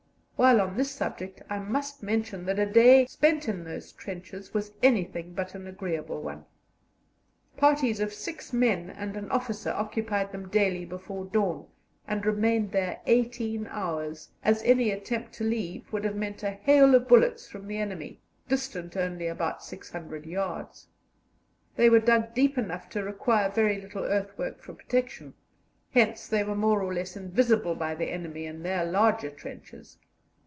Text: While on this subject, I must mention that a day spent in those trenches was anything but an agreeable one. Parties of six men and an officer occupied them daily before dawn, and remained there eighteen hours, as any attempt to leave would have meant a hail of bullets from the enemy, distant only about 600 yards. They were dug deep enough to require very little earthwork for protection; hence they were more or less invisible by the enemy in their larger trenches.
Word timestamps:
While 0.37 0.59
on 0.59 0.75
this 0.75 0.89
subject, 0.89 1.43
I 1.51 1.59
must 1.59 2.01
mention 2.01 2.45
that 2.47 2.57
a 2.57 2.65
day 2.65 3.05
spent 3.05 3.47
in 3.47 3.63
those 3.63 3.91
trenches 3.91 4.55
was 4.55 4.71
anything 4.81 5.35
but 5.35 5.53
an 5.53 5.67
agreeable 5.67 6.19
one. 6.19 6.45
Parties 7.57 7.99
of 7.99 8.11
six 8.11 8.51
men 8.51 8.89
and 8.89 9.15
an 9.15 9.29
officer 9.29 9.69
occupied 9.69 10.31
them 10.31 10.49
daily 10.49 10.83
before 10.83 11.25
dawn, 11.25 11.67
and 12.07 12.25
remained 12.25 12.71
there 12.71 13.01
eighteen 13.05 13.67
hours, 13.67 14.29
as 14.43 14.63
any 14.63 14.89
attempt 14.89 15.33
to 15.33 15.43
leave 15.43 15.93
would 15.93 16.03
have 16.05 16.15
meant 16.15 16.41
a 16.41 16.49
hail 16.49 16.95
of 16.95 17.07
bullets 17.07 17.47
from 17.47 17.67
the 17.67 17.77
enemy, 17.77 18.19
distant 18.49 18.97
only 18.97 19.27
about 19.27 19.63
600 19.63 20.25
yards. 20.25 20.87
They 21.75 21.87
were 21.87 21.99
dug 21.99 22.33
deep 22.33 22.57
enough 22.57 22.89
to 22.89 23.03
require 23.03 23.47
very 23.51 23.79
little 23.79 24.05
earthwork 24.05 24.59
for 24.63 24.73
protection; 24.73 25.35
hence 25.91 26.27
they 26.27 26.43
were 26.43 26.55
more 26.55 26.81
or 26.81 26.91
less 26.95 27.15
invisible 27.15 27.75
by 27.75 27.93
the 27.93 28.07
enemy 28.09 28.47
in 28.47 28.63
their 28.63 28.83
larger 28.83 29.29
trenches. 29.29 29.99